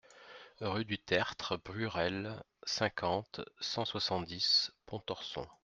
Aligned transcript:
Rue 0.61 0.83
du 0.83 0.97
Tertre 0.97 1.57
Burel, 1.63 2.41
cinquante, 2.63 3.41
cent 3.59 3.85
soixante-dix 3.85 4.71
Pontorson 4.87 5.47